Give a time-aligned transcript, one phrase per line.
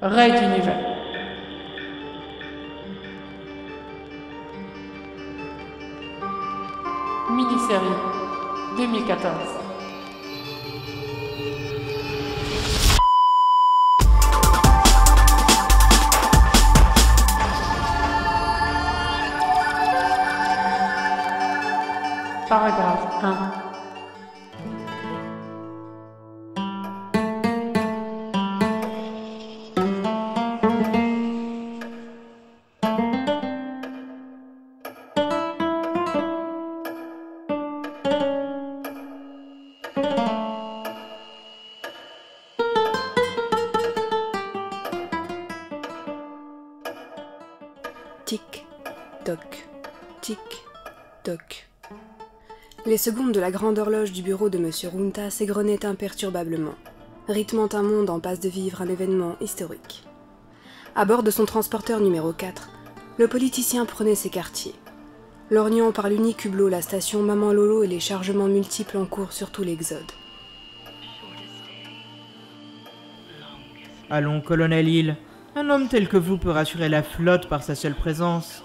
[0.00, 0.76] Ray d'univers.
[7.30, 7.84] Mini-série
[8.76, 9.34] 2014.
[22.48, 23.67] Paragraphe 1.
[48.28, 48.66] Tic,
[49.24, 49.66] toc,
[50.20, 50.38] tic,
[51.24, 51.66] toc.
[52.84, 54.70] Les secondes de la grande horloge du bureau de M.
[54.92, 56.74] Runta s'égrenaient imperturbablement,
[57.26, 60.04] rythmant un monde en passe de vivre un événement historique.
[60.94, 62.68] À bord de son transporteur numéro 4,
[63.16, 64.74] le politicien prenait ses quartiers,
[65.50, 69.50] lorgnant par l'unique hublot la station Maman Lolo et les chargements multiples en cours sur
[69.50, 70.12] tout l'Exode.
[74.10, 75.16] Allons, colonel Hill,
[75.58, 78.62] un homme tel que vous peut rassurer la flotte par sa seule présence.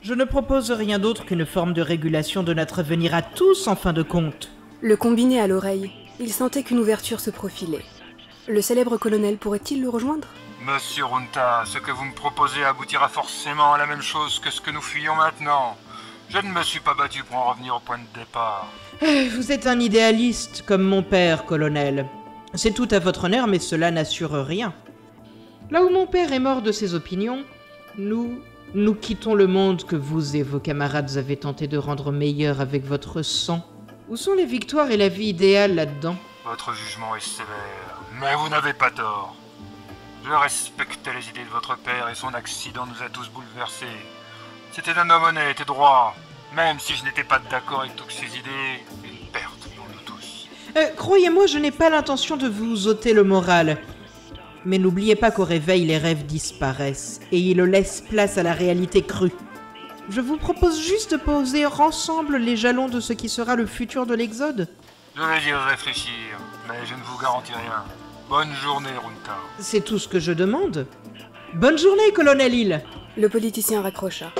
[0.00, 3.76] Je ne propose rien d'autre qu'une forme de régulation de notre avenir à tous en
[3.76, 4.50] fin de compte.
[4.80, 7.84] Le combiné à l'oreille, il sentait qu'une ouverture se profilait.
[8.48, 10.26] Le célèbre colonel pourrait-il le rejoindre?
[10.66, 14.62] Monsieur Runta, ce que vous me proposez aboutira forcément à la même chose que ce
[14.62, 15.76] que nous fuyons maintenant.
[16.30, 18.68] Je ne me suis pas battu pour en revenir au point de départ.
[19.02, 22.06] Euh, Vous êtes un idéaliste comme mon père, colonel.
[22.54, 24.72] C'est tout à votre honneur, mais cela n'assure rien.
[25.70, 27.44] Là où mon père est mort de ses opinions,
[27.96, 28.40] nous,
[28.74, 32.84] nous quittons le monde que vous et vos camarades avez tenté de rendre meilleur avec
[32.84, 33.64] votre sang.
[34.08, 36.16] Où sont les victoires et la vie idéale là-dedans?
[36.44, 39.36] Votre jugement est sévère, mais vous n'avez pas tort.
[40.24, 43.86] Je respectais les idées de votre père et son accident nous a tous bouleversés.
[44.72, 46.16] C'était un homme honnête et droit.
[46.56, 50.48] Même si je n'étais pas d'accord avec toutes ses idées, une perte pour nous tous.
[50.76, 53.78] Euh, Croyez-moi, je n'ai pas l'intention de vous ôter le moral.
[54.64, 59.02] Mais n'oubliez pas qu'au réveil, les rêves disparaissent et ils laissent place à la réalité
[59.02, 59.32] crue.
[60.10, 64.06] Je vous propose juste de poser ensemble les jalons de ce qui sera le futur
[64.06, 64.68] de l'Exode.
[65.16, 66.12] Je vais y réfléchir,
[66.68, 67.84] mais je ne vous garantis rien.
[68.28, 69.36] Bonne journée, Runta.
[69.58, 70.86] C'est tout ce que je demande.
[71.54, 72.82] Bonne journée, colonel Hill
[73.16, 74.32] Le politicien raccrocha.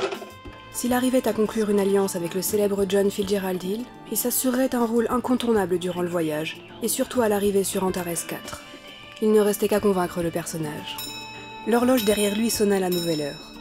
[0.73, 4.85] S'il arrivait à conclure une alliance avec le célèbre John Fitzgerald Hill, il s'assurerait un
[4.85, 8.63] rôle incontournable durant le voyage, et surtout à l'arrivée sur Antares 4.
[9.23, 10.97] Il ne restait qu'à convaincre le personnage.
[11.67, 13.53] L'horloge derrière lui sonna la nouvelle heure.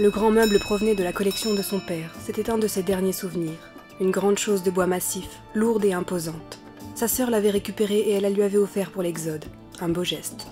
[0.00, 3.12] Le grand meuble provenait de la collection de son père, c'était un de ses derniers
[3.12, 3.58] souvenirs.
[4.00, 6.58] Une grande chose de bois massif, lourde et imposante.
[6.96, 9.44] Sa sœur l'avait récupérée et elle la lui avait offert pour l'Exode.
[9.80, 10.46] Un beau geste.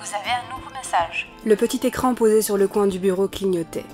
[0.00, 1.28] Vous avez un nouveau message.
[1.44, 3.84] Le petit écran posé sur le coin du bureau clignotait.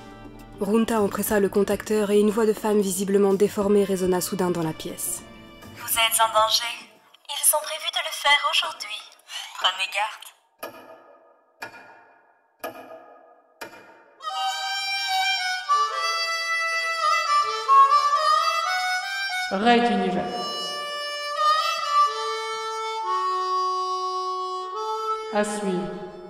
[0.60, 4.72] Runta empressa le contacteur et une voix de femme visiblement déformée résonna soudain dans la
[4.72, 5.22] pièce.
[5.76, 6.62] Vous êtes en danger.
[7.28, 9.13] Ils ont prévu de le faire aujourd'hui.
[9.54, 10.24] Prenez garde.
[19.52, 20.24] Ray d'univers.
[25.32, 26.23] À suivre.